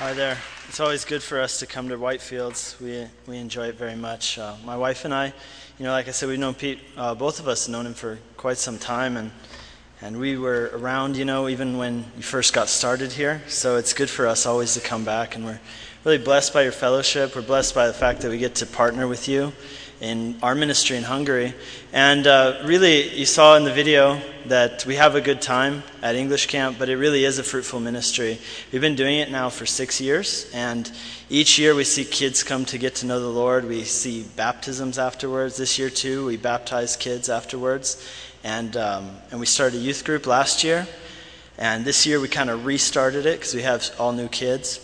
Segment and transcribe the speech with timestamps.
[0.00, 0.38] Hi there.
[0.66, 2.80] It's always good for us to come to Whitefields.
[2.80, 4.38] We, we enjoy it very much.
[4.38, 5.26] Uh, my wife and I,
[5.78, 7.92] you know, like I said, we've known Pete, uh, both of us have known him
[7.92, 9.30] for quite some time, and,
[10.00, 13.42] and we were around, you know, even when you first got started here.
[13.46, 15.60] So it's good for us always to come back, and we're
[16.04, 17.36] really blessed by your fellowship.
[17.36, 19.52] We're blessed by the fact that we get to partner with you
[20.00, 21.54] in our ministry in Hungary.
[21.92, 26.14] And uh, really, you saw in the video that we have a good time at
[26.14, 28.38] English Camp, but it really is a fruitful ministry.
[28.72, 30.90] We've been doing it now for six years, and
[31.28, 33.66] each year we see kids come to get to know the Lord.
[33.66, 35.56] We see baptisms afterwards.
[35.56, 38.04] This year, too, we baptize kids afterwards.
[38.42, 40.88] And, um, and we started a youth group last year.
[41.58, 44.80] And this year we kind of restarted it because we have all new kids.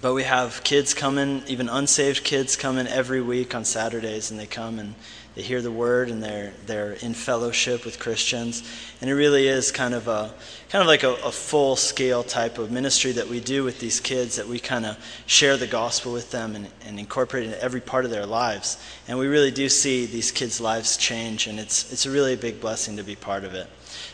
[0.00, 4.46] But we have kids coming, even unsaved kids coming every week on Saturdays, and they
[4.46, 4.94] come and
[5.34, 8.62] they hear the word and they're they're in fellowship with Christians.
[9.00, 10.32] And it really is kind of a
[10.68, 14.00] kind of like a, a full scale type of ministry that we do with these
[14.00, 17.80] kids that we kind of share the gospel with them and, and incorporate into every
[17.80, 18.78] part of their lives.
[19.08, 22.60] And we really do see these kids' lives change, and it's it's a really big
[22.60, 23.68] blessing to be part of it.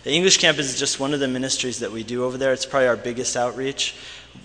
[0.04, 2.52] The English camp is just one of the ministries that we do over there.
[2.52, 3.94] It's probably our biggest outreach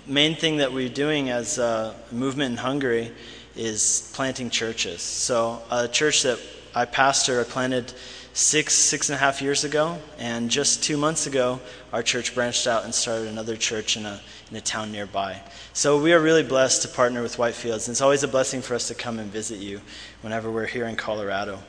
[0.07, 3.11] main thing that we're doing as a movement in Hungary
[3.55, 5.01] is planting churches.
[5.01, 6.39] So, a church that
[6.73, 7.93] I pastor, I planted
[8.33, 11.61] six, six and a half years ago, and just two months ago,
[11.93, 14.19] our church branched out and started another church in a,
[14.51, 15.41] in a town nearby.
[15.73, 18.75] So, we are really blessed to partner with Whitefields, and it's always a blessing for
[18.75, 19.81] us to come and visit you
[20.21, 21.59] whenever we're here in Colorado.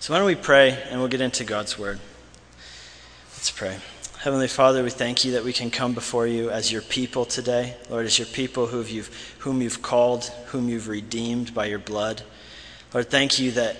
[0.00, 2.00] So, why don't we pray and we'll get into God's Word?
[3.36, 3.78] Let's pray.
[4.24, 7.76] Heavenly Father, we thank you that we can come before you as your people today.
[7.90, 12.22] Lord, as your people who you've, whom you've called, whom you've redeemed by your blood.
[12.94, 13.76] Lord, thank you that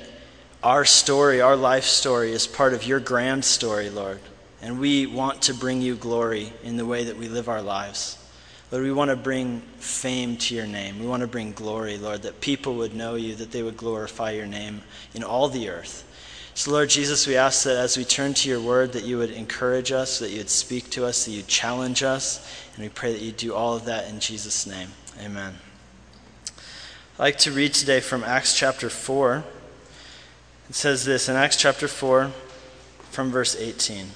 [0.62, 4.20] our story, our life story, is part of your grand story, Lord.
[4.61, 8.19] And we want to bring you glory in the way that we live our lives.
[8.70, 11.00] Lord, we want to bring fame to your name.
[11.00, 14.33] We want to bring glory, Lord, that people would know you, that they would glorify
[14.33, 14.83] your name
[15.15, 16.05] in all the earth.
[16.56, 19.32] So, Lord Jesus, we ask that as we turn to your word, that you would
[19.32, 23.12] encourage us, that you would speak to us, that you'd challenge us, and we pray
[23.12, 24.91] that you do all of that in Jesus' name.
[25.20, 25.54] Amen.
[26.47, 29.43] I'd like to read today from Acts chapter 4.
[30.69, 32.31] It says this in Acts chapter 4,
[33.10, 34.03] from verse 18.
[34.03, 34.10] It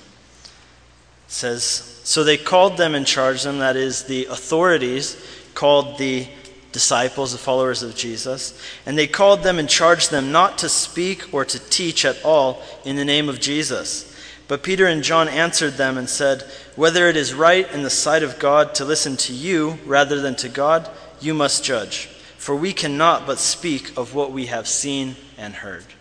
[1.27, 5.21] says, So they called them and charged them, that is, the authorities
[5.54, 6.28] called the
[6.73, 11.33] disciples, the followers of Jesus, and they called them and charged them not to speak
[11.33, 14.15] or to teach at all in the name of Jesus.
[14.49, 16.43] But Peter and John answered them and said,
[16.75, 20.37] Whether it is right in the sight of God to listen to you rather than
[20.37, 20.89] to God,
[21.21, 22.07] you must judge.
[22.39, 25.84] For we cannot but speak of what we have seen and heard.
[25.84, 25.95] He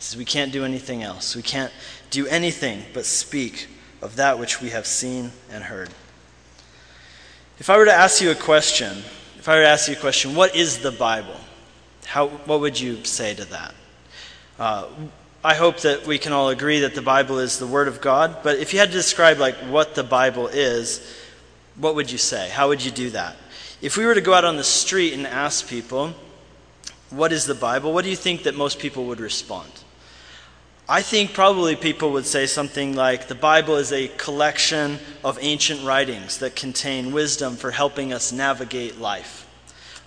[0.00, 1.34] says, We can't do anything else.
[1.34, 1.72] We can't
[2.10, 3.68] do anything but speak
[4.02, 5.88] of that which we have seen and heard.
[7.58, 9.02] If I were to ask you a question,
[9.44, 11.36] if I were to ask you a question, what is the Bible?
[12.06, 13.74] How, what would you say to that?
[14.58, 14.86] Uh,
[15.44, 18.38] I hope that we can all agree that the Bible is the Word of God,
[18.42, 21.14] but if you had to describe like what the Bible is,
[21.76, 22.48] what would you say?
[22.48, 23.36] How would you do that?
[23.82, 26.14] If we were to go out on the street and ask people,
[27.10, 27.92] what is the Bible?
[27.92, 29.68] What do you think that most people would respond?
[30.86, 35.82] I think probably people would say something like the Bible is a collection of ancient
[35.82, 39.48] writings that contain wisdom for helping us navigate life.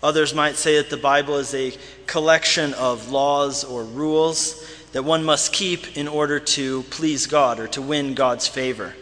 [0.04, 5.24] Others might say that the Bible is a collection of laws or rules that one
[5.24, 8.94] must keep in order to please God or to win God's favor.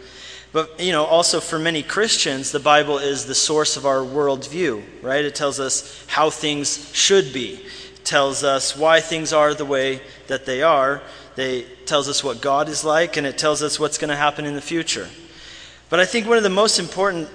[0.54, 4.82] But, you know, also for many Christians, the Bible is the source of our worldview,
[5.02, 5.26] right?
[5.26, 7.60] It tells us how things should be,
[8.06, 11.02] tells us why things are the way that they are
[11.36, 14.46] they tells us what God is like, and it tells us what's going to happen
[14.46, 15.08] in the future.
[15.90, 17.30] But I think one of the most important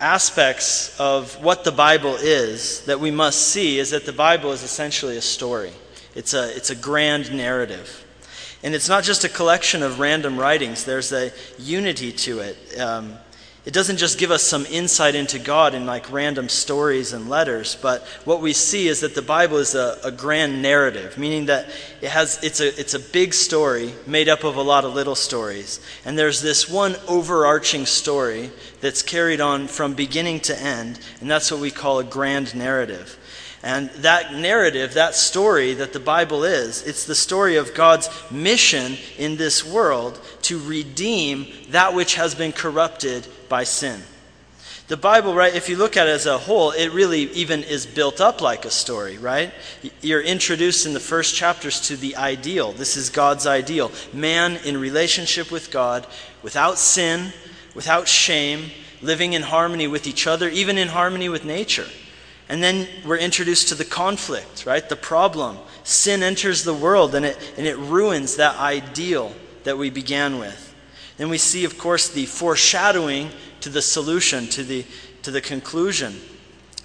[0.00, 4.62] aspects of what the Bible is that we must see is that the Bible is
[4.62, 5.72] essentially a story.
[6.14, 8.04] It's a, it's a grand narrative.
[8.62, 12.80] And it's not just a collection of random writings, there's a unity to it.
[12.80, 13.14] Um,
[13.64, 17.78] it doesn't just give us some insight into God in like random stories and letters,
[17.80, 21.70] but what we see is that the Bible is a, a, grand narrative, meaning that
[22.02, 25.14] it has, it's, a, it's a big story made up of a lot of little
[25.14, 25.80] stories.
[26.04, 28.50] And there's this one overarching story
[28.82, 33.18] that's carried on from beginning to end, and that's what we call a grand narrative.
[33.62, 38.98] And that narrative, that story that the Bible is, it's the story of God's mission
[39.16, 44.02] in this world to redeem that which has been corrupted by sin.
[44.88, 47.86] The Bible, right, if you look at it as a whole, it really even is
[47.86, 49.52] built up like a story, right?
[50.00, 52.72] You're introduced in the first chapters to the ideal.
[52.72, 53.92] This is God's ideal.
[54.12, 56.04] Man in relationship with God,
[56.42, 57.32] without sin,
[57.76, 61.86] without shame, living in harmony with each other, even in harmony with nature.
[62.48, 64.88] And then we're introduced to the conflict, right?
[64.88, 65.58] The problem.
[65.84, 70.73] Sin enters the world and it, and it ruins that ideal that we began with.
[71.16, 73.30] Then we see, of course, the foreshadowing
[73.60, 74.84] to the solution, to the,
[75.22, 76.14] to the conclusion.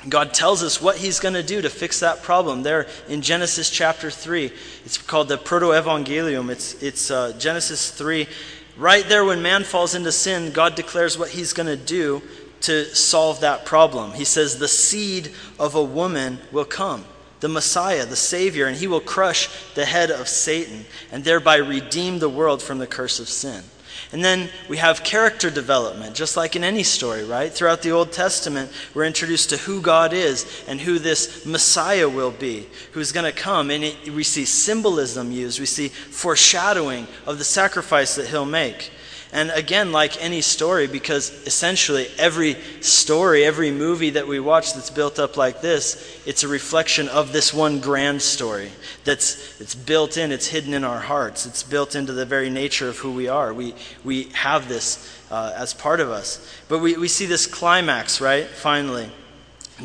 [0.07, 2.63] God tells us what he's going to do to fix that problem.
[2.63, 4.51] There in Genesis chapter 3,
[4.85, 6.49] it's called the Proto-Evangelium.
[6.49, 8.27] It's, it's uh, Genesis 3.
[8.77, 12.21] Right there, when man falls into sin, God declares what he's going to do
[12.61, 14.13] to solve that problem.
[14.13, 17.03] He says, The seed of a woman will come,
[17.41, 22.19] the Messiah, the Savior, and he will crush the head of Satan and thereby redeem
[22.19, 23.63] the world from the curse of sin.
[24.11, 27.51] And then we have character development, just like in any story, right?
[27.51, 32.31] Throughout the Old Testament, we're introduced to who God is and who this Messiah will
[32.31, 33.69] be, who's going to come.
[33.69, 38.91] And it, we see symbolism used, we see foreshadowing of the sacrifice that he'll make.
[39.31, 44.89] And again, like any story, because essentially every story, every movie that we watch that's
[44.89, 48.71] built up like this, it's a reflection of this one grand story
[49.03, 52.89] that's it's built in, it's hidden in our hearts, it's built into the very nature
[52.89, 53.53] of who we are.
[53.53, 56.51] We, we have this uh, as part of us.
[56.67, 58.47] But we, we see this climax, right?
[58.47, 59.11] Finally.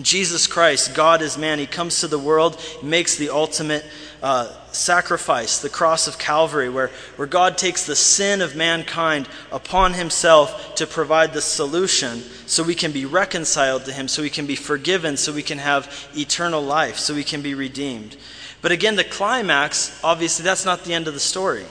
[0.03, 3.85] Jesus Christ, God is man, he comes to the world, makes the ultimate
[4.23, 9.93] uh, sacrifice, the cross of Calvary, where, where God takes the sin of mankind upon
[9.93, 14.47] himself to provide the solution so we can be reconciled to him, so we can
[14.47, 18.17] be forgiven, so we can have eternal life, so we can be redeemed.
[18.63, 21.67] But again, the climax, obviously, that's not the end of the story.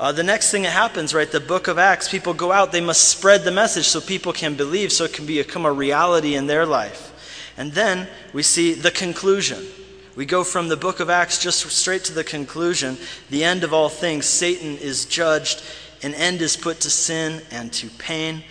[0.00, 2.80] Uh, the next thing that happens, right, the book of Acts, people go out, they
[2.80, 6.46] must spread the message so people can believe, so it can become a reality in
[6.46, 7.14] their life.
[7.58, 9.66] And then we see the conclusion.
[10.14, 12.96] We go from the book of Acts just straight to the conclusion.
[13.30, 15.62] The end of all things, Satan is judged,
[16.02, 18.44] an end is put to sin and to pain.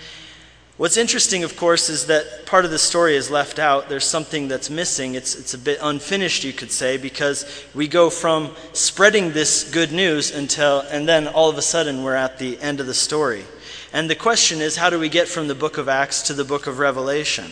[0.75, 3.89] What's interesting, of course, is that part of the story is left out.
[3.89, 5.15] There's something that's missing.
[5.15, 9.91] It's, it's a bit unfinished, you could say, because we go from spreading this good
[9.91, 13.43] news until, and then all of a sudden we're at the end of the story.
[13.91, 16.45] And the question is, how do we get from the book of Acts to the
[16.45, 17.51] book of Revelation?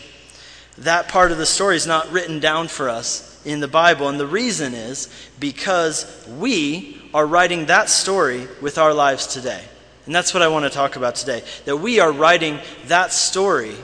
[0.80, 4.10] That part of the story is not written down for us in the Bible.
[4.10, 9.64] And the reason is because we are writing that story with our lives today.
[10.06, 11.44] And that's what I want to talk about today.
[11.66, 13.76] That we are writing that story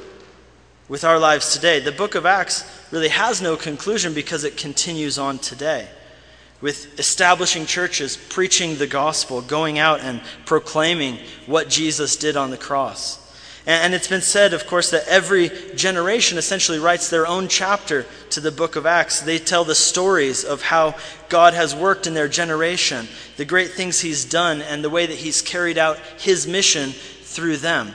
[0.90, 1.80] with our lives today.
[1.80, 5.88] The book of Acts really has no conclusion because it continues on today
[6.60, 11.18] with establishing churches, preaching the gospel, going out and proclaiming
[11.48, 13.18] what Jesus did on the cross.
[13.68, 18.40] And it's been said, of course, that every generation essentially writes their own chapter to
[18.40, 19.20] the book of Acts.
[19.20, 20.96] They tell the stories of how
[21.30, 25.18] God has worked in their generation, the great things He's done, and the way that
[25.18, 27.94] He's carried out His mission through them.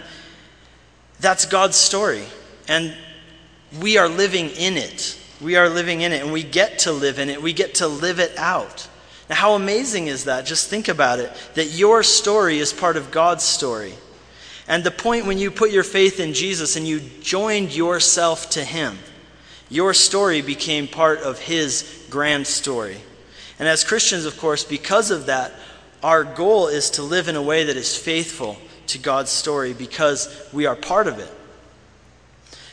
[1.19, 2.23] That's God's story.
[2.69, 2.95] And
[3.81, 5.19] we are living in it.
[5.41, 7.43] We are living in it, and we get to live in it.
[7.43, 8.89] We get to live it out.
[9.29, 10.47] Now, how amazing is that?
[10.47, 13.95] Just think about it that your story is part of God's story.
[14.69, 18.65] And the point when you put your faith in Jesus and you joined yourself to
[18.65, 18.99] Him,
[19.69, 22.99] your story became part of His grand story.
[23.59, 25.53] And as Christians, of course, because of that,
[26.03, 28.59] our goal is to live in a way that is faithful
[28.89, 31.33] to God's story because we are part of it.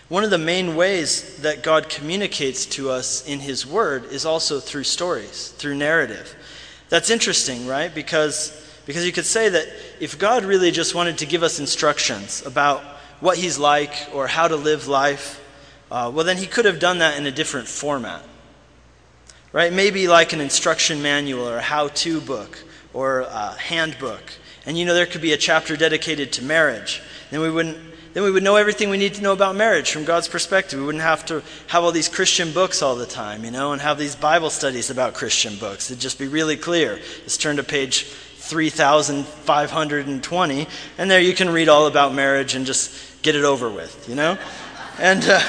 [0.10, 4.60] One of the main ways that God communicates to us in His Word is also
[4.60, 6.36] through stories, through narrative.
[6.90, 7.94] That's interesting, right?
[7.94, 8.52] Because
[8.86, 9.68] because you could say that
[10.00, 12.82] if God really just wanted to give us instructions about
[13.20, 15.42] what He's like or how to live life,
[15.92, 18.24] uh, well, then He could have done that in a different format.
[19.52, 19.72] Right?
[19.72, 22.58] Maybe like an instruction manual or a how to book
[22.94, 24.34] or a handbook.
[24.66, 27.02] And you know, there could be a chapter dedicated to marriage.
[27.30, 27.78] Then we wouldn't
[28.14, 30.80] then we would know everything we need to know about marriage from God's perspective.
[30.80, 33.82] We wouldn't have to have all these Christian books all the time, you know, and
[33.82, 35.90] have these Bible studies about Christian books.
[35.90, 37.00] It'd just be really clear.
[37.24, 38.04] Just turn to page
[38.54, 40.68] 3,520,
[41.00, 44.14] and there you can read all about marriage and just get it over with, you
[44.14, 44.38] know?
[45.00, 45.42] And uh,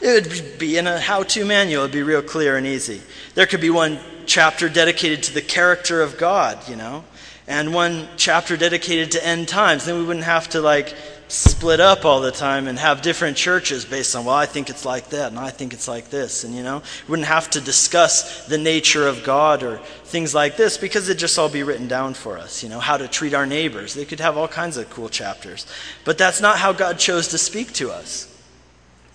[0.00, 3.02] it would be in a how to manual, it'd be real clear and easy.
[3.34, 7.04] There could be one chapter dedicated to the character of God, you know?
[7.46, 9.84] And one chapter dedicated to end times.
[9.84, 10.94] Then we wouldn't have to like
[11.32, 14.84] split up all the time and have different churches based on, well, I think it's
[14.84, 16.44] like that and I think it's like this.
[16.44, 20.58] And, you know, we wouldn't have to discuss the nature of God or things like
[20.58, 23.32] this because it'd just all be written down for us, you know, how to treat
[23.32, 23.94] our neighbors.
[23.94, 25.66] They could have all kinds of cool chapters.
[26.04, 28.28] But that's not how God chose to speak to us.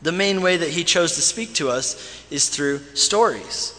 [0.02, 3.76] The main way that He chose to speak to us is through stories.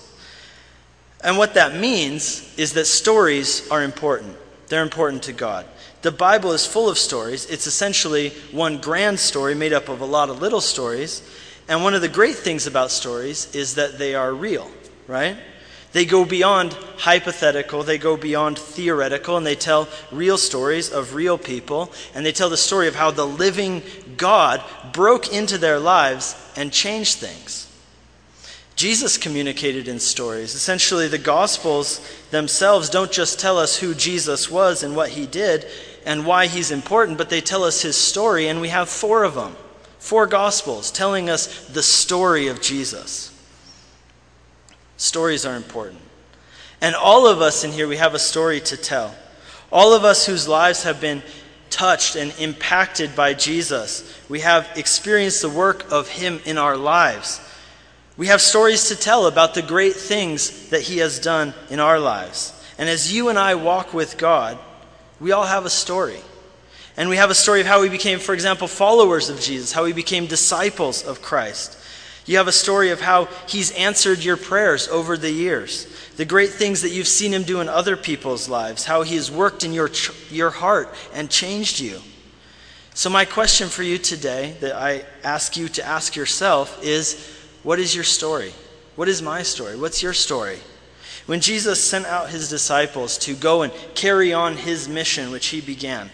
[1.25, 4.37] And what that means is that stories are important.
[4.69, 5.67] They're important to God.
[6.09, 7.45] The Bible is full of stories.
[7.51, 11.21] It's essentially one grand story made up of a lot of little stories.
[11.69, 14.71] And one of the great things about stories is that they are real,
[15.07, 15.37] right?
[15.93, 21.37] They go beyond hypothetical, they go beyond theoretical, and they tell real stories of real
[21.37, 21.93] people.
[22.15, 23.83] And they tell the story of how the living
[24.17, 27.68] God broke into their lives and changed things.
[28.79, 30.55] Jesus communicated in stories.
[30.55, 35.67] Essentially, the Gospels themselves don't just tell us who Jesus was and what he did
[36.07, 39.35] and why he's important, but they tell us his story, and we have four of
[39.35, 39.57] them.
[39.99, 43.37] Four Gospels telling us the story of Jesus.
[44.97, 46.01] Stories are important.
[46.81, 49.13] And all of us in here, we have a story to tell.
[49.73, 51.25] All of us whose lives have been
[51.69, 57.41] touched and impacted by Jesus, we have experienced the work of Him in our lives.
[58.19, 62.01] We have stories to tell about the great things that He has done in our
[62.01, 62.53] lives.
[62.77, 64.59] And as you and I walk with God,
[65.21, 66.19] we all have a story.
[66.97, 69.85] And we have a story of how we became, for example, followers of Jesus, how
[69.85, 71.79] we became disciples of Christ.
[72.27, 76.51] You have a story of how he's answered your prayers over the years, the great
[76.51, 79.73] things that you've seen him do in other people's lives, how he has worked in
[79.73, 79.91] your,
[80.29, 82.01] your heart and changed you.
[82.95, 87.38] So, my question for you today that I ask you to ask yourself is
[87.69, 88.55] what is your story?
[88.97, 89.77] What is my story?
[89.77, 90.57] What's your story?
[91.27, 95.61] When Jesus sent out his disciples to go and carry on his mission, which he
[95.61, 96.09] began,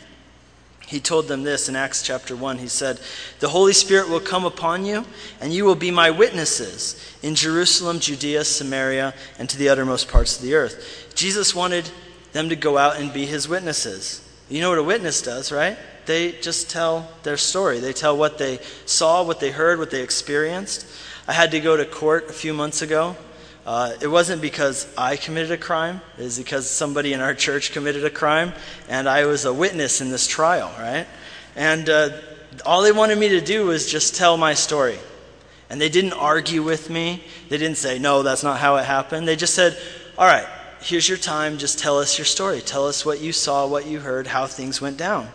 [0.84, 2.58] he told them this in Acts chapter 1.
[2.58, 2.99] He said,
[3.38, 5.04] The Holy Spirit will come upon you,
[5.40, 10.37] and you will be my witnesses in Jerusalem, Judea, Samaria, and to the uttermost parts
[10.37, 11.12] of the earth.
[11.14, 11.88] Jesus wanted
[12.32, 14.28] them to go out and be his witnesses.
[14.49, 15.78] You know what a witness does, right?
[16.06, 17.78] They just tell their story.
[17.78, 20.84] They tell what they saw, what they heard, what they experienced.
[21.26, 23.16] I had to go to court a few months ago
[23.66, 27.73] uh, it wasn't because I committed a crime, it was because somebody in our church
[27.73, 28.52] committed a crime,
[28.90, 31.07] and I was a witness in this trial, right?
[31.57, 32.11] And uh,
[32.66, 34.99] all they wanted me to do was just tell my story.
[35.71, 37.25] And they didn't argue with me.
[37.49, 39.26] They didn't say, no, that's not how it happened.
[39.26, 39.78] They just said,
[40.19, 40.47] all right,
[40.83, 41.57] here's your time.
[41.57, 42.61] Just tell us your story.
[42.61, 45.28] Tell us what you saw, what you heard, how things went down.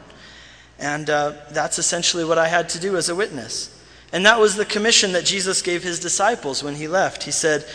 [0.77, 3.75] And uh, that's essentially what I had to do as a witness.
[4.11, 7.23] And that was the commission that Jesus gave his disciples when he left.
[7.23, 7.65] He said,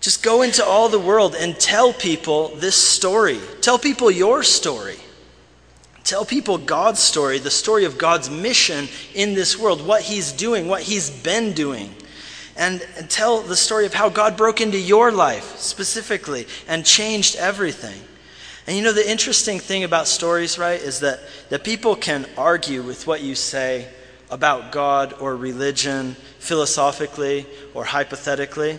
[0.00, 3.40] just go into all the world and tell people this story.
[3.60, 4.96] Tell people your story.
[6.04, 10.68] Tell people God's story, the story of God's mission in this world, what He's doing,
[10.68, 11.92] what He's been doing.
[12.56, 18.00] And, tell the story of how God broke into your life specifically and changed everything.
[18.66, 22.82] And you know, the interesting thing about stories, right, is that, that people can argue
[22.82, 23.88] with what you say
[24.30, 28.78] about God or religion philosophically or hypothetically.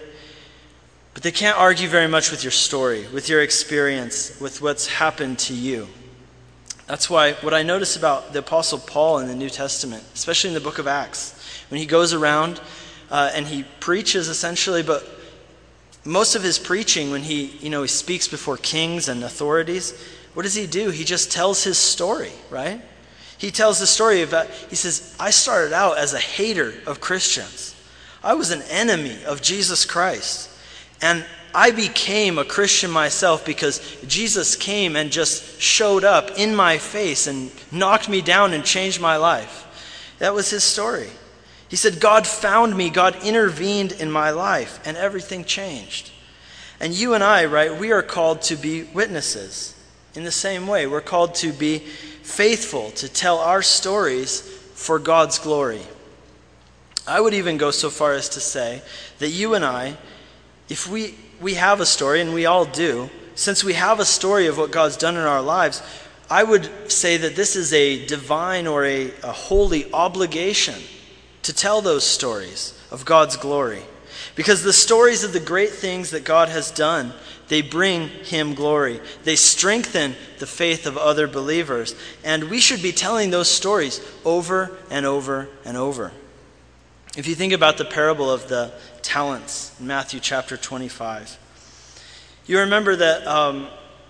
[1.13, 5.39] But they can't argue very much with your story, with your experience, with what's happened
[5.39, 5.87] to you.
[6.85, 10.53] That's why what I notice about the Apostle Paul in the New Testament, especially in
[10.53, 11.33] the book of Acts,
[11.69, 12.61] when he goes around
[13.09, 15.05] uh, and he preaches essentially, but
[16.05, 20.01] most of his preaching, when he, you know, he speaks before kings and authorities,
[20.33, 20.89] what does he do?
[20.89, 22.81] He just tells his story, right?
[23.37, 27.75] He tells the story about, he says, I started out as a hater of Christians.
[28.23, 30.49] I was an enemy of Jesus Christ.
[31.01, 36.77] And I became a Christian myself because Jesus came and just showed up in my
[36.77, 39.65] face and knocked me down and changed my life.
[40.19, 41.09] That was his story.
[41.69, 46.11] He said, God found me, God intervened in my life, and everything changed.
[46.79, 49.75] And you and I, right, we are called to be witnesses
[50.15, 50.87] in the same way.
[50.87, 51.83] We're called to be
[52.27, 55.81] faithful, to tell our stories for God's glory.
[57.07, 58.81] I would even go so far as to say
[59.19, 59.95] that you and I,
[60.67, 64.47] if we, we have a story, and we all do, since we have a story
[64.47, 65.81] of what God's done in our lives,
[66.29, 70.75] I would say that this is a divine or a, a holy obligation
[71.43, 73.83] to tell those stories of God's glory.
[74.35, 77.13] Because the stories of the great things that God has done,
[77.47, 78.99] they bring Him glory.
[79.23, 81.95] They strengthen the faith of other believers.
[82.23, 86.11] And we should be telling those stories over and over and over.
[87.15, 91.37] If you think about the parable of the talents in Matthew chapter 25,
[92.45, 93.67] you remember that um,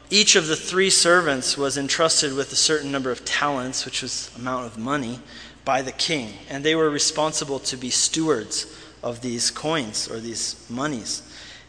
[0.10, 4.32] each of the three servants was entrusted with a certain number of talents, which was
[4.36, 5.20] amount of money,
[5.64, 6.34] by the king.
[6.50, 11.22] And they were responsible to be stewards of these coins or these monies.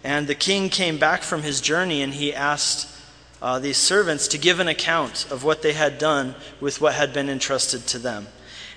[0.05, 2.89] And the king came back from his journey and he asked
[3.41, 7.13] uh, these servants to give an account of what they had done with what had
[7.13, 8.27] been entrusted to them.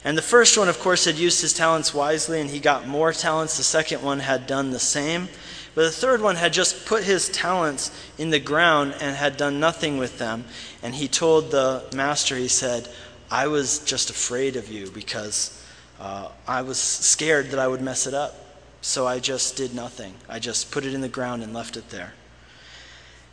[0.04, 3.13] And the first one, of course, had used his talents wisely and he got more
[3.13, 3.58] talents.
[3.58, 5.30] The second one had done the same.
[5.74, 9.60] But the third one had just put his talents in the ground and had done
[9.60, 10.46] nothing with them.
[10.84, 12.90] And he told the master, he said,
[13.30, 15.63] I was just afraid of you because
[16.00, 18.36] uh, I was scared that I would mess it up.
[18.82, 20.16] So I just did nothing.
[20.28, 22.14] I just put it in the ground and left it there.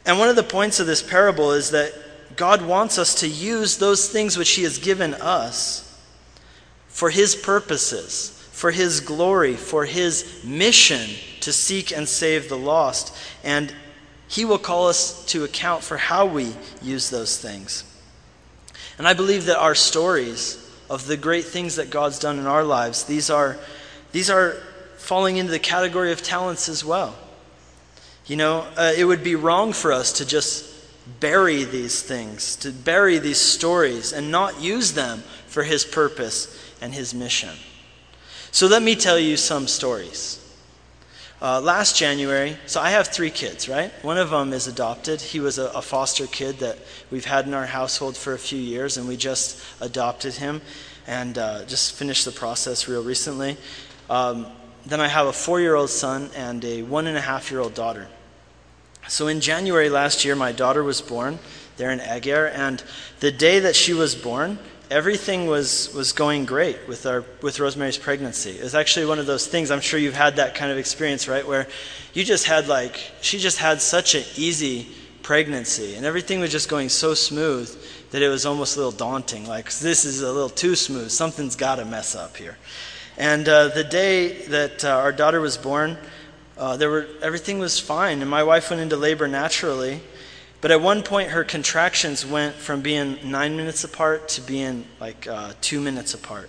[0.04, 1.92] And one of the points of this parable is that
[2.36, 5.84] God wants us to use those things which He has given us
[6.88, 13.16] for His purposes, for His glory, for His mission to seek and save the lost.
[13.42, 13.74] And
[14.28, 17.84] He will call us to account for how we use those things.
[18.98, 22.64] And I believe that our stories of the great things that God's done in our
[22.64, 23.58] lives, these are,
[24.12, 24.56] these are
[25.08, 27.16] falling into the category of talents as well.
[28.26, 30.66] You know, uh, it would be wrong for us to just
[31.18, 36.92] bury these things, to bury these stories, and not use them for His purpose and
[36.92, 37.56] His mission.
[38.50, 40.44] So let me tell you some stories.
[41.40, 43.90] Uh, last January, so I have three kids, right?
[44.04, 45.22] One of them is adopted.
[45.22, 46.76] He was a, a, foster kid that
[47.10, 50.60] we've had in our household for a few years, and we just adopted him
[51.06, 53.56] and uh, just finished the process real recently.
[54.10, 54.48] Um,
[54.86, 57.60] then I have a four year old son and a one and a half year
[57.60, 58.08] old daughter.
[59.08, 61.38] So in January last year, my daughter was born
[61.78, 62.82] there in Eger, and
[63.20, 64.58] the day that she was born,
[64.90, 68.50] everything was, was going great with, our, with Rosemary's pregnancy.
[68.50, 71.28] It was actually one of those things, I'm sure you've had that kind of experience,
[71.28, 71.46] right?
[71.46, 71.68] Where
[72.12, 74.88] you just had like, she just had such an easy
[75.22, 77.70] pregnancy, and everything was just going so smooth
[78.10, 79.46] that it was almost a little daunting.
[79.46, 81.10] Like, this is a little too smooth.
[81.10, 82.56] Something's got to mess up here.
[83.18, 85.98] And uh, the day that uh, our daughter was born,
[86.56, 90.00] uh, there were, everything was fine, and my wife went into labor naturally.
[90.60, 95.26] But at one point, her contractions went from being nine minutes apart to being like
[95.26, 96.48] uh, two minutes apart.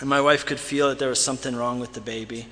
[0.00, 2.46] And my wife could feel that there was something wrong with the baby.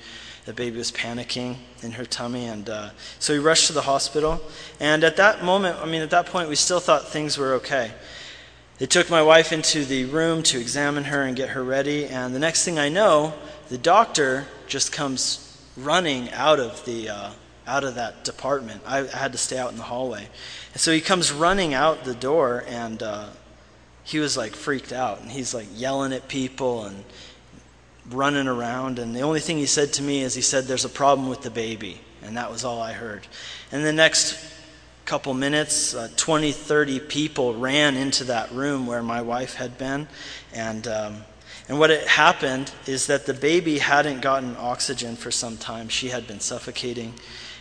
[0.45, 2.45] The baby was panicking in her tummy.
[2.45, 4.41] And uh, so we rushed to the hospital.
[4.79, 7.91] And at that moment, I mean, at that point, we still thought things were okay.
[8.79, 12.05] They took my wife into the room to examine her and get her ready.
[12.05, 13.33] And the next thing I know,
[13.67, 15.45] the doctor just comes
[15.77, 17.09] running out of the.
[17.09, 17.31] Uh,
[17.69, 18.81] out of that department.
[18.85, 20.27] I, I had to stay out in the hallway.
[20.73, 23.27] And so he comes running out the door, and uh,
[24.03, 25.21] he was like freaked out.
[25.21, 27.05] And he's like yelling at people and
[28.09, 28.97] running around.
[28.97, 31.41] And the only thing he said to me is, he said, There's a problem with
[31.43, 32.01] the baby.
[32.23, 33.27] And that was all I heard.
[33.71, 34.33] And the next
[35.09, 40.07] couple minutes, uh, 20, 30 people ran into that room where my wife had been.
[40.53, 40.87] And.
[40.87, 41.23] Um,
[41.67, 45.87] and what had happened is that the baby hadn't gotten oxygen for some time.
[45.87, 47.13] She had been suffocating.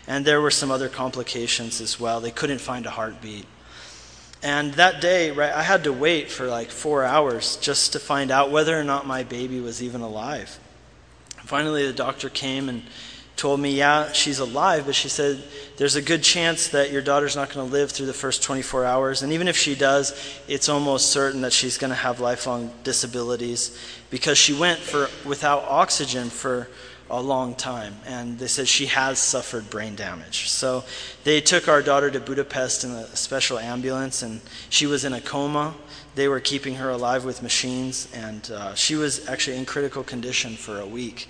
[0.06, 2.18] And there were some other complications as well.
[2.18, 3.44] They couldn't find a heartbeat.
[4.42, 8.30] And that day, right, I had to wait for like four hours just to find
[8.30, 10.58] out whether or not my baby was even alive.
[11.44, 12.84] Finally, the doctor came and
[13.38, 15.42] told me, yeah, she's alive, but she said,
[15.76, 18.84] there's a good chance that your daughter's not going to live through the first 24
[18.84, 19.22] hours.
[19.22, 20.12] And even if she does,
[20.48, 23.78] it's almost certain that she's going to have lifelong disabilities
[24.10, 26.68] because she went for, without oxygen for
[27.10, 27.94] a long time.
[28.06, 30.48] And they said she has suffered brain damage.
[30.50, 30.84] So
[31.24, 35.20] they took our daughter to Budapest in a special ambulance, and she was in a
[35.20, 35.74] coma.
[36.16, 40.56] They were keeping her alive with machines, and uh, she was actually in critical condition
[40.56, 41.28] for a week.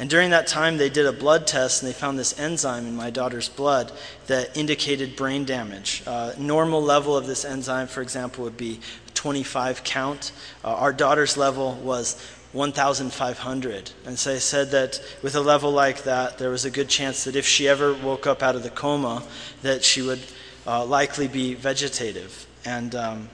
[0.00, 2.96] And during that time, they did a blood test, and they found this enzyme in
[2.96, 3.92] my daughter's blood
[4.28, 6.02] that indicated brain damage.
[6.06, 8.80] Uh, normal level of this enzyme, for example, would be
[9.12, 10.32] 25 count.
[10.64, 12.18] Uh, our daughter's level was
[12.52, 13.92] 1,500.
[14.06, 17.24] And so they said that with a level like that, there was a good chance
[17.24, 19.22] that if she ever woke up out of the coma,
[19.60, 20.22] that she would
[20.66, 22.46] uh, likely be vegetative.
[22.64, 23.28] And um,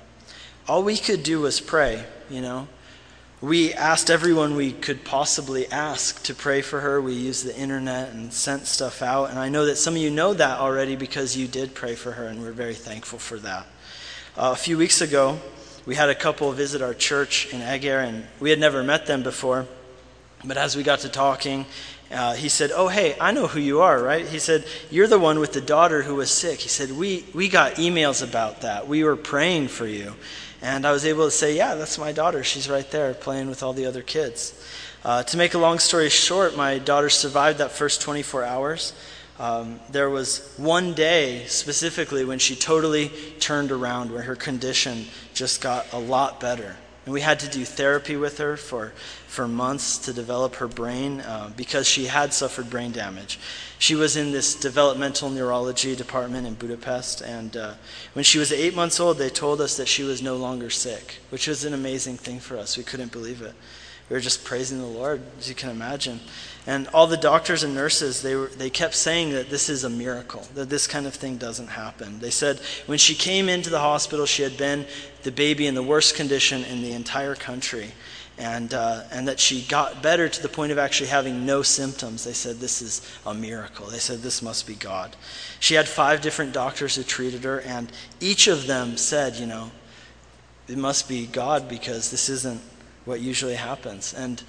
[0.67, 2.67] all we could do was pray, you know.
[3.43, 7.03] We asked everyone we could possibly ask to pray for her.
[7.03, 9.29] We used the internet and sent stuff out.
[9.29, 12.13] And I know that some of you know that already because you did pray for
[12.13, 13.67] her, and we're very thankful for that.
[14.39, 15.39] Uh, a few weeks ago,
[15.85, 19.23] we had a couple visit our church in Eger, and we had never met them
[19.23, 19.67] before.
[20.43, 21.67] But as we got to talking,
[22.11, 24.27] uh, he said, Oh, hey, I know who you are, right?
[24.27, 26.61] He said, You're the one with the daughter who was sick.
[26.61, 28.89] He said, We, we got emails about that.
[28.89, 30.15] We were praying for you.
[30.67, 32.43] And I was able to say, Yeah, that's my daughter.
[32.43, 34.53] She's right there playing with all the other kids.
[35.05, 38.93] Uh, to make a long story short, my daughter survived that first 24 hours.
[39.39, 45.61] Um, there was one day specifically when she totally turned around, where her condition just
[45.61, 46.75] got a lot better.
[47.07, 48.93] And we had to do therapy with her for,
[49.29, 53.39] for months to develop her brain uh, because she had suffered brain damage.
[53.79, 57.75] She was in this developmental neurology department in Budapest, and uh,
[58.15, 61.21] when she was eight months old, they told us that she was no longer sick,
[61.31, 62.77] which was an amazing thing for us.
[62.77, 63.55] We couldn't believe it.
[64.09, 66.21] We were just praising the Lord, as you can imagine.
[66.67, 69.91] And all the doctors and nurses, they, were, they kept saying that this is a
[69.91, 72.21] miracle, that this kind of thing doesn't happen.
[72.21, 74.87] They said when she came into the hospital, she had been
[75.23, 77.93] the baby in the worst condition in the entire country.
[78.39, 82.23] And, uh, and that she got better to the point of actually having no symptoms.
[82.23, 83.87] They said, This is a miracle.
[83.87, 85.17] They said, This must be God.
[85.59, 87.91] She had five different doctors who treated her, and
[88.21, 89.71] each of them said, You know,
[90.69, 92.61] it must be God because this isn't
[93.07, 94.13] what usually happens.
[94.13, 94.43] And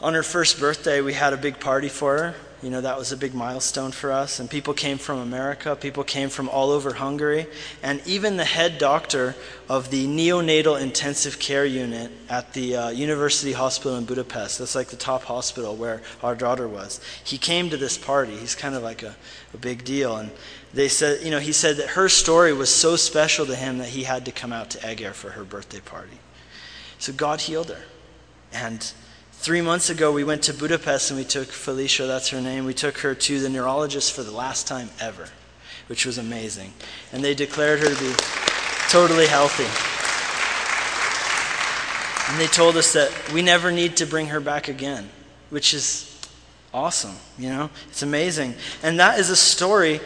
[0.00, 2.34] on her first birthday, we had a big party for her.
[2.62, 4.38] You know, that was a big milestone for us.
[4.38, 7.46] And people came from America, people came from all over Hungary.
[7.82, 9.34] And even the head doctor
[9.68, 14.88] of the neonatal intensive care unit at the uh, University Hospital in Budapest, that's like
[14.88, 18.36] the top hospital where our daughter was, he came to this party.
[18.36, 19.16] He's kind of like a,
[19.54, 20.16] a big deal.
[20.16, 20.30] And
[20.74, 23.88] they said, you know, he said that her story was so special to him that
[23.88, 26.18] he had to come out to Eger for her birthday party.
[27.00, 27.82] So God healed her.
[28.52, 28.82] And
[29.32, 32.74] three months ago, we went to Budapest and we took Felicia, that's her name, we
[32.74, 35.28] took her to the neurologist for the last time ever,
[35.86, 36.74] which was amazing.
[37.10, 38.12] And they declared her to be
[38.90, 39.64] totally healthy.
[42.30, 45.08] And they told us that we never need to bring her back again,
[45.48, 46.20] which is
[46.74, 47.70] awesome, you know?
[47.88, 48.54] It's amazing.
[48.82, 50.00] And that is a story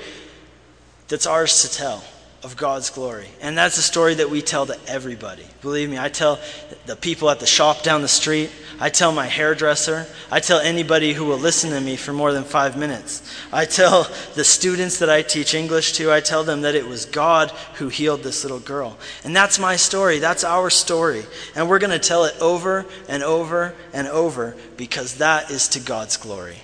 [1.09, 2.04] that's ours to tell
[2.44, 3.26] of God's glory.
[3.40, 5.44] And that's a story that we tell to everybody.
[5.62, 6.38] Believe me, I tell
[6.85, 11.14] the people at the shop down the street, I tell my hairdresser, I tell anybody
[11.14, 13.22] who will listen to me for more than five minutes.
[13.50, 17.07] I tell the students that I teach English to, I tell them that it was
[17.07, 18.98] God who healed this little girl.
[19.24, 21.24] And that's my story, that's our story.
[21.57, 25.80] And we're going to tell it over and over and over because that is to
[25.80, 26.59] God's glory.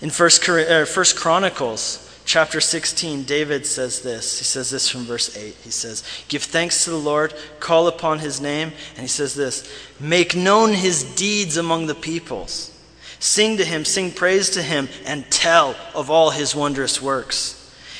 [0.00, 4.38] In First, er, First Chronicles, chapter 16, David says this.
[4.38, 5.54] He says this from verse 8.
[5.64, 8.72] He says, Give thanks to the Lord, call upon his name.
[8.90, 12.72] And he says this Make known his deeds among the peoples.
[13.18, 17.55] Sing to him, sing praise to him, and tell of all his wondrous works.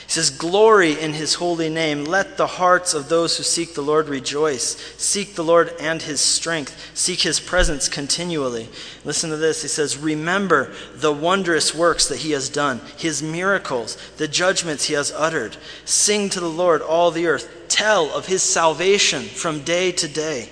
[0.07, 2.05] He says, Glory in his holy name.
[2.05, 4.77] Let the hearts of those who seek the Lord rejoice.
[4.97, 6.93] Seek the Lord and his strength.
[6.95, 8.69] Seek his presence continually.
[9.05, 9.63] Listen to this.
[9.63, 14.95] He says, Remember the wondrous works that he has done, his miracles, the judgments he
[14.95, 15.57] has uttered.
[15.85, 17.67] Sing to the Lord, all the earth.
[17.67, 20.51] Tell of his salvation from day to day.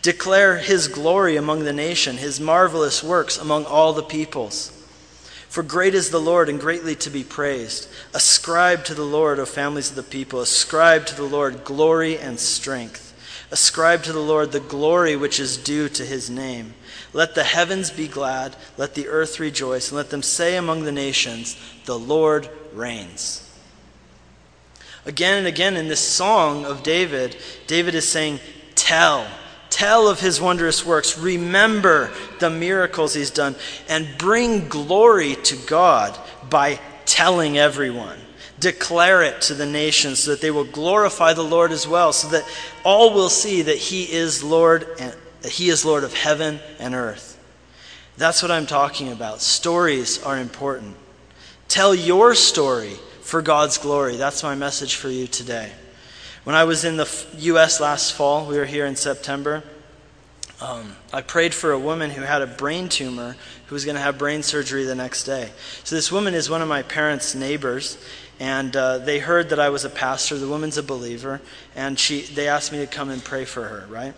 [0.00, 4.72] Declare his glory among the nation, his marvelous works among all the peoples.
[5.48, 7.88] For great is the Lord and greatly to be praised.
[8.12, 12.38] Ascribe to the Lord, O families of the people, ascribe to the Lord glory and
[12.38, 13.04] strength.
[13.50, 16.74] Ascribe to the Lord the glory which is due to his name.
[17.14, 20.92] Let the heavens be glad, let the earth rejoice, and let them say among the
[20.92, 21.56] nations,
[21.86, 23.44] The Lord reigns.
[25.06, 28.40] Again and again in this song of David, David is saying,
[28.74, 29.26] Tell
[29.78, 31.16] Tell of his wondrous works.
[31.16, 32.10] Remember
[32.40, 33.54] the miracles he's done.
[33.88, 36.18] And bring glory to God
[36.50, 38.18] by telling everyone.
[38.58, 42.26] Declare it to the nations so that they will glorify the Lord as well, so
[42.30, 42.42] that
[42.82, 45.14] all will see that he is Lord and
[45.44, 47.38] he is Lord of heaven and earth.
[48.16, 49.40] That's what I'm talking about.
[49.40, 50.96] Stories are important.
[51.68, 54.16] Tell your story for God's glory.
[54.16, 55.70] That's my message for you today.
[56.44, 57.80] When I was in the U.S.
[57.80, 59.62] last fall, we were here in September.
[60.60, 64.00] Um, I prayed for a woman who had a brain tumor who was going to
[64.00, 65.50] have brain surgery the next day.
[65.84, 67.98] So, this woman is one of my parents' neighbors,
[68.40, 70.36] and uh, they heard that I was a pastor.
[70.36, 71.40] The woman's a believer,
[71.76, 74.14] and she, they asked me to come and pray for her, right?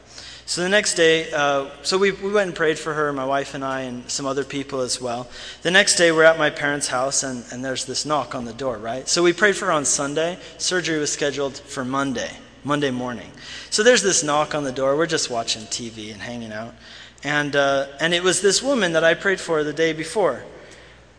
[0.50, 3.54] So the next day, uh, so we, we went and prayed for her, my wife
[3.54, 5.30] and I, and some other people as well.
[5.62, 8.52] The next day, we're at my parents' house, and, and there's this knock on the
[8.52, 9.08] door, right?
[9.08, 10.40] So we prayed for her on Sunday.
[10.58, 12.32] Surgery was scheduled for Monday,
[12.64, 13.30] Monday morning.
[13.70, 14.96] So there's this knock on the door.
[14.96, 16.74] We're just watching TV and hanging out.
[17.22, 20.42] And, uh, and it was this woman that I prayed for the day before.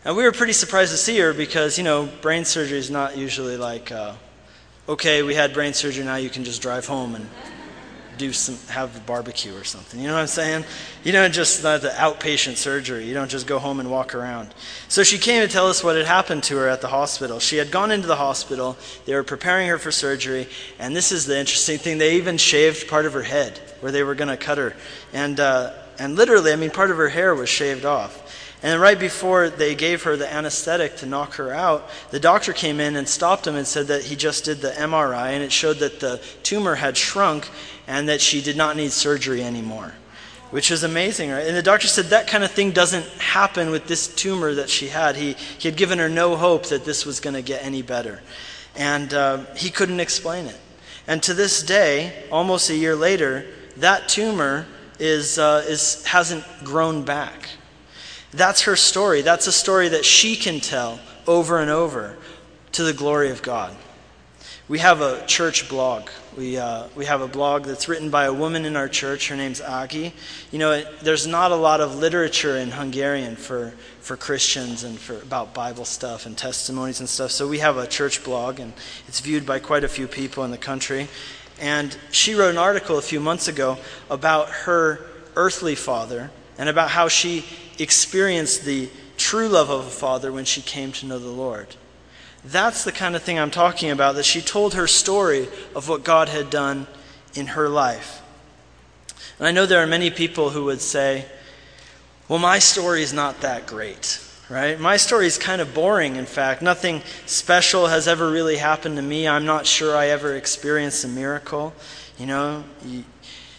[0.04, 3.16] And we were pretty surprised to see her because, you know, brain surgery is not
[3.16, 4.12] usually like, uh,
[4.90, 7.26] okay, we had brain surgery, now you can just drive home and
[8.22, 9.98] do some have a barbecue or something.
[9.98, 10.64] You know what I'm saying?
[11.02, 13.04] You don't just not the outpatient surgery.
[13.04, 14.54] You don't just go home and walk around.
[14.86, 17.40] So she came to tell us what had happened to her at the hospital.
[17.40, 18.76] She had gone into the hospital.
[19.06, 20.46] They were preparing her for surgery,
[20.78, 21.98] and this is the interesting thing.
[21.98, 24.74] They even shaved part of her head where they were going to cut her,
[25.12, 28.21] and uh, and literally, I mean, part of her hair was shaved off.
[28.62, 32.78] And right before they gave her the anesthetic to knock her out, the doctor came
[32.78, 35.78] in and stopped him and said that he just did the MRI and it showed
[35.78, 37.48] that the tumor had shrunk
[37.88, 39.94] and that she did not need surgery anymore.
[40.50, 41.46] Which is amazing, right?
[41.46, 44.88] And the doctor said that kind of thing doesn't happen with this tumor that she
[44.88, 45.16] had.
[45.16, 48.20] He, he had given her no hope that this was going to get any better.
[48.76, 50.58] And uh, he couldn't explain it.
[51.08, 53.46] And to this day, almost a year later,
[53.78, 54.66] that tumor
[55.00, 57.48] is, uh, is, hasn't grown back.
[58.32, 59.22] That's her story.
[59.22, 62.16] That's a story that she can tell over and over
[62.72, 63.76] to the glory of God.
[64.68, 66.08] We have a church blog.
[66.36, 69.28] We, uh, we have a blog that's written by a woman in our church.
[69.28, 70.12] Her name's Agi.
[70.50, 74.98] You know, it, there's not a lot of literature in Hungarian for, for Christians and
[74.98, 77.32] for, about Bible stuff and testimonies and stuff.
[77.32, 78.72] So we have a church blog, and
[79.08, 81.08] it's viewed by quite a few people in the country.
[81.60, 83.76] And she wrote an article a few months ago
[84.08, 85.00] about her
[85.36, 87.44] earthly father and about how she
[87.78, 91.76] experienced the true love of a father when she came to know the Lord.
[92.44, 96.02] That's the kind of thing I'm talking about, that she told her story of what
[96.02, 96.88] God had done
[97.34, 98.20] in her life.
[99.38, 101.26] And I know there are many people who would say,
[102.28, 104.78] well, my story is not that great, right?
[104.80, 106.62] My story is kind of boring, in fact.
[106.62, 109.28] Nothing special has ever really happened to me.
[109.28, 111.72] I'm not sure I ever experienced a miracle.
[112.18, 113.04] You know, you,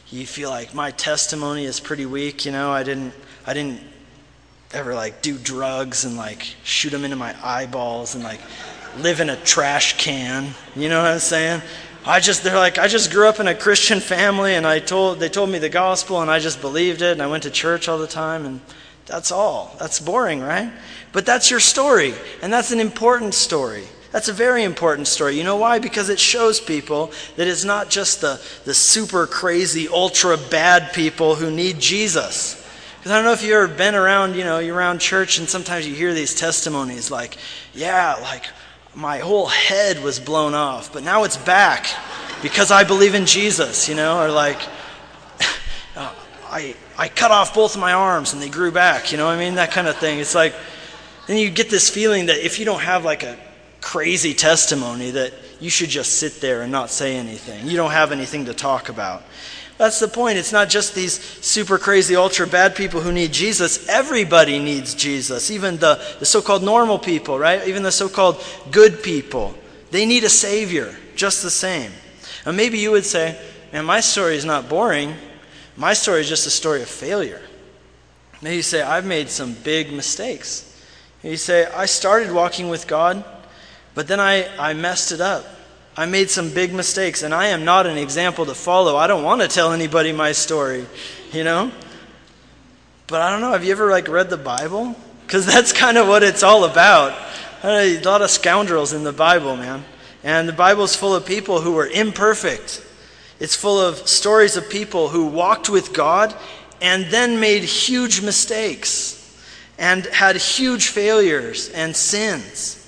[0.10, 2.46] you feel like my testimony is pretty weak.
[2.46, 3.14] You know, I didn't,
[3.46, 3.82] I didn't
[4.74, 8.40] ever like do drugs and like shoot them into my eyeballs and like
[9.00, 10.54] live in a trash can.
[10.76, 11.62] You know what I'm saying?
[12.06, 15.20] I just they're like I just grew up in a Christian family and I told
[15.20, 17.88] they told me the gospel and I just believed it and I went to church
[17.88, 18.62] all the time and
[19.06, 19.76] that's all.
[19.80, 20.72] That's boring, right?
[21.12, 23.84] But that's your story and that's an important story.
[24.12, 25.38] That's a very important story.
[25.38, 25.80] You know why?
[25.80, 31.34] Because it shows people that it's not just the, the super crazy, ultra bad people
[31.34, 32.63] who need Jesus.
[33.04, 35.50] Because I don't know if you've ever been around, you know, you're around church and
[35.50, 37.36] sometimes you hear these testimonies like,
[37.74, 38.46] yeah, like
[38.96, 41.86] my whole head was blown off, but now it's back
[42.42, 44.62] because I believe in Jesus, you know, or like,
[45.98, 46.14] uh,
[46.50, 49.38] I, I cut off both of my arms and they grew back, you know I
[49.38, 49.56] mean?
[49.56, 50.20] That kind of thing.
[50.20, 50.56] It's like,
[51.28, 53.38] then you get this feeling that if you don't have like a
[53.82, 57.68] crazy testimony, that you should just sit there and not say anything.
[57.68, 59.24] You don't have anything to talk about.
[59.78, 60.38] That's the point.
[60.38, 63.90] It's not just these super crazy, ultra bad people who need Jesus.
[63.90, 67.68] Everybody needs Jesus, even the, the so called normal people, right?
[67.68, 69.56] Even the so called good people.
[69.92, 71.92] They need a Savior, just the same.
[72.46, 73.40] And maybe you would say,
[73.72, 75.16] man, my story is not boring.
[75.76, 77.42] My story is just a story of failure.
[78.42, 80.70] Maybe you say, I've made some big mistakes.
[81.24, 83.24] Maybe you say, I started walking with God,
[83.96, 85.46] but then I, I messed it up.
[85.96, 88.98] I made some big mistakes, and I am not an example to follow.
[88.98, 90.88] I don't want to tell anybody my story,
[91.32, 91.72] you know?
[93.08, 94.96] But I don't know, have you ever like read the Bible?
[95.26, 97.18] Because that's kind of what it's all about.
[97.64, 99.86] A lot of scoundrels in the Bible, man.
[100.24, 102.84] And the Bible's full of people who were imperfect.
[103.40, 106.34] It's full of stories of people who walked with God
[106.82, 109.20] and then made huge mistakes
[109.78, 112.83] and had huge failures and sins.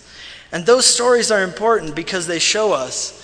[0.55, 3.21] And those stories are important because they show us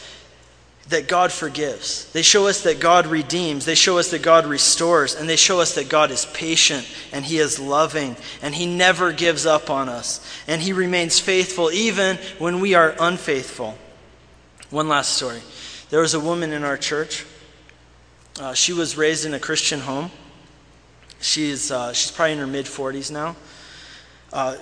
[0.89, 2.11] that God forgives.
[2.11, 3.63] They show us that God redeems.
[3.63, 5.15] They show us that God restores.
[5.15, 9.13] And they show us that God is patient and He is loving and He never
[9.13, 10.19] gives up on us.
[10.45, 13.77] And He remains faithful even when we are unfaithful.
[14.69, 15.39] One last story.
[15.89, 17.25] There was a woman in our church.
[18.41, 20.11] Uh, she was raised in a Christian home.
[21.21, 23.37] She's, uh, she's probably in her mid 40s now.
[24.33, 24.57] Uh,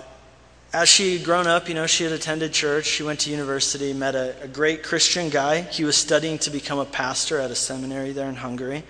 [0.72, 2.86] as she had grown up, you know, she had attended church.
[2.86, 5.62] She went to university, met a, a, great Christian guy.
[5.62, 8.84] He was studying to become a pastor at a seminary there in Hungary.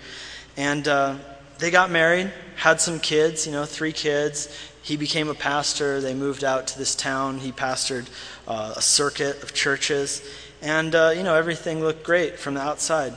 [0.58, 1.16] And uh,
[1.58, 4.54] they got married, had some kids, you know, three kids.
[4.82, 6.02] He became a pastor.
[6.02, 7.38] They moved out to this town.
[7.38, 8.08] He pastored
[8.46, 10.22] uh, a circuit of churches.
[10.60, 13.14] And, uh, you know, everything looked great from the outside.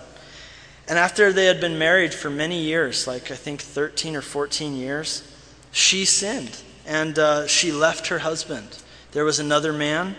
[0.87, 4.75] And after they had been married for many years, like I think 13 or 14
[4.75, 5.29] years,
[5.73, 8.81] she sinned and uh, she left her husband.
[9.11, 10.15] There was another man,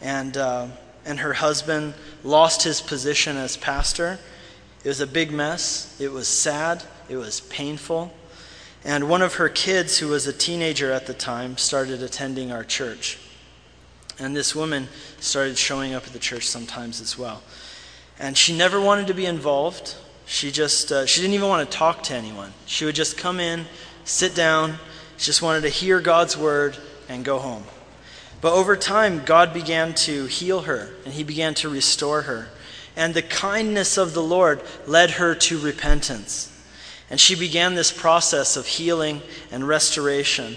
[0.00, 0.68] and, uh,
[1.04, 4.18] and her husband lost his position as pastor.
[4.84, 5.96] It was a big mess.
[6.00, 6.82] It was sad.
[7.08, 8.12] It was painful.
[8.84, 12.64] And one of her kids, who was a teenager at the time, started attending our
[12.64, 13.18] church.
[14.18, 14.88] And this woman
[15.20, 17.42] started showing up at the church sometimes as well.
[18.18, 19.96] And she never wanted to be involved.
[20.26, 22.52] She just, uh, she didn't even want to talk to anyone.
[22.66, 23.64] She would just come in,
[24.04, 24.74] sit down,
[25.16, 26.76] she just wanted to hear God's word
[27.08, 27.64] and go home.
[28.40, 32.48] But over time, God began to heal her and He began to restore her.
[32.96, 36.50] And the kindness of the Lord led her to repentance.
[37.10, 40.56] And she began this process of healing and restoration.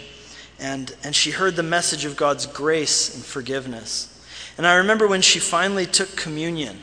[0.60, 4.14] And, and she heard the message of God's grace and forgiveness.
[4.58, 6.80] And I remember when she finally took communion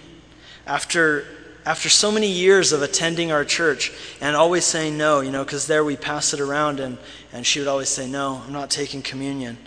[0.67, 1.25] after
[1.67, 5.67] after so many years of attending our church and always saying no, you know, because
[5.67, 6.99] there we pass it around and,
[7.35, 9.59] and she would always say, No, I'm not taking communion.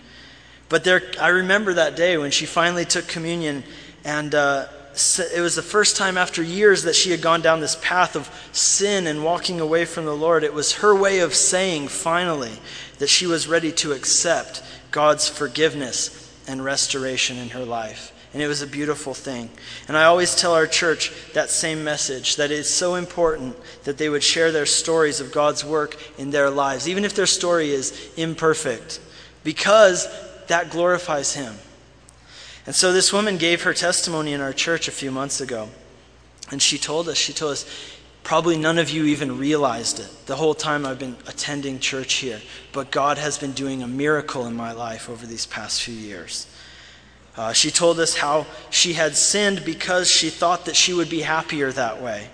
[0.68, 3.62] But there, I remember that day when she finally took communion
[4.04, 4.66] and, uh,
[5.32, 8.28] it was the first time after years that she had gone down this path of
[8.50, 10.42] sin and walking away from the Lord.
[10.42, 12.58] It was her way of saying, finally,
[12.98, 18.12] that she was ready to accept God's forgiveness and restoration in her life.
[18.32, 19.48] And it was a beautiful thing.
[19.88, 24.10] And I always tell our church that same message that it's so important that they
[24.10, 28.10] would share their stories of God's work in their lives, even if their story is
[28.16, 29.00] imperfect,
[29.44, 30.06] because
[30.48, 31.54] that glorifies Him.
[32.66, 35.70] And so this woman gave her testimony in our church a few months ago.
[36.50, 37.66] And she told us, she told us,
[38.24, 42.42] probably none of you even realized it the whole time I've been attending church here.
[42.72, 46.46] But God has been doing a miracle in my life over these past few years.
[47.36, 51.20] Uh, she told us how she had sinned because she thought that she would be
[51.20, 52.28] happier that way.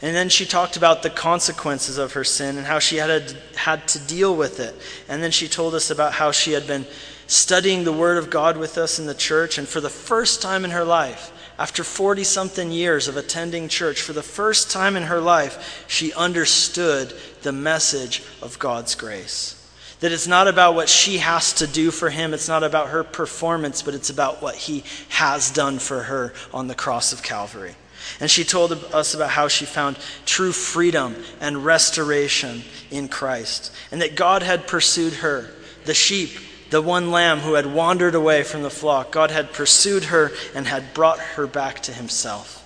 [0.00, 3.88] And then she talked about the consequences of her sin and how she had, had
[3.88, 4.74] to deal with it.
[5.08, 6.86] And then she told us about how she had been
[7.26, 9.56] studying the Word of God with us in the church.
[9.56, 14.02] And for the first time in her life, after 40 something years of attending church,
[14.02, 19.63] for the first time in her life, she understood the message of God's grace.
[20.04, 23.02] That it's not about what she has to do for him, it's not about her
[23.02, 27.74] performance, but it's about what he has done for her on the cross of Calvary.
[28.20, 34.02] And she told us about how she found true freedom and restoration in Christ, and
[34.02, 35.48] that God had pursued her,
[35.86, 36.32] the sheep
[36.68, 39.10] the one lamb who had wandered away from the flock.
[39.10, 42.63] God had pursued her and had brought her back to himself.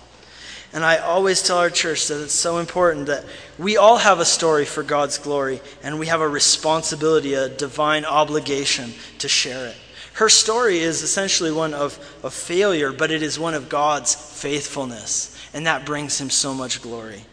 [0.71, 3.25] And I always tell our church that it's so important that
[3.57, 8.05] we all have a story for God's glory, and we have a responsibility, a divine
[8.05, 9.75] obligation to share it.
[10.13, 15.35] Her story is essentially one of, of failure, but it is one of God's faithfulness,
[15.53, 17.25] and that brings him so much glory.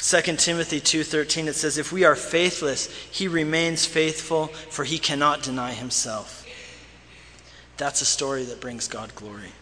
[0.00, 5.42] 2 Timothy 2:13 it says if we are faithless he remains faithful for he cannot
[5.42, 6.46] deny himself.
[7.78, 9.52] That's a story that brings God glory.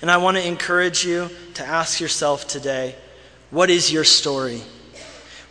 [0.00, 2.94] And I want to encourage you to ask yourself today,
[3.50, 4.62] what is your story?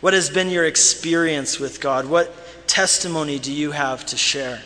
[0.00, 2.06] What has been your experience with God?
[2.06, 2.32] What
[2.68, 4.62] testimony do you have to share?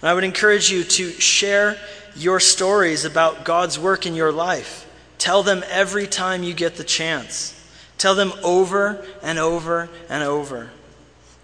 [0.00, 1.78] And I would encourage you to share
[2.16, 4.86] your stories about God's work in your life.
[5.18, 7.56] Tell them every time you get the chance.
[7.98, 10.70] Tell them over and over and over.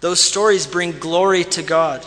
[0.01, 2.05] Those stories bring glory to God.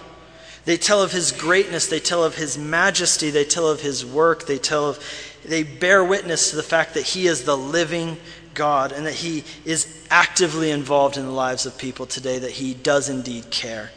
[0.64, 4.46] They tell of his greatness, they tell of his majesty, they tell of his work,
[4.46, 4.98] they tell of
[5.44, 8.16] they bear witness to the fact that he is the living
[8.55, 12.74] God and that he is actively involved in the lives of people today, that he
[12.74, 13.90] does indeed care.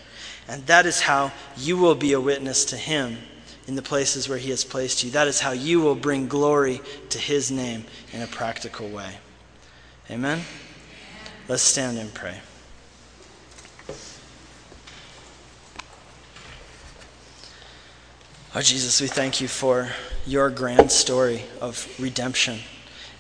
[0.48, 3.18] And that is how you will be a witness to him
[3.68, 5.12] in the places where he has placed you.
[5.12, 9.18] That is how you will bring glory to his name in a practical way.
[10.12, 10.42] Amen?
[11.48, 12.40] Let's stand and pray.
[18.56, 19.90] Oh, Jesus, we thank you for
[20.28, 22.60] your grand story of redemption.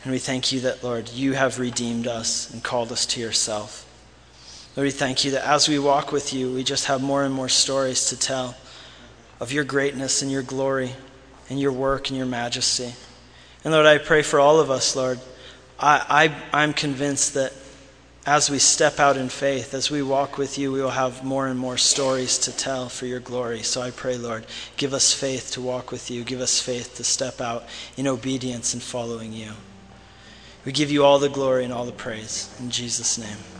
[0.03, 3.89] And we thank you that, Lord, you have redeemed us and called us to yourself.
[4.75, 7.33] Lord, we thank you that as we walk with you, we just have more and
[7.33, 8.55] more stories to tell
[9.39, 10.91] of your greatness and your glory
[11.49, 12.93] and your work and your majesty.
[13.63, 15.19] And Lord, I pray for all of us, Lord,
[15.79, 17.53] I, I, I'm convinced that
[18.25, 21.47] as we step out in faith, as we walk with you, we will have more
[21.47, 23.61] and more stories to tell for your glory.
[23.63, 24.45] So I pray, Lord,
[24.77, 26.23] give us faith to walk with you.
[26.23, 27.65] Give us faith to step out
[27.97, 29.51] in obedience and following you.
[30.65, 32.55] We give you all the glory and all the praise.
[32.59, 33.52] In Jesus' name.